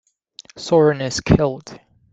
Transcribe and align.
Sorin 0.57 0.99
is 0.99 1.21
killed. 1.21 1.79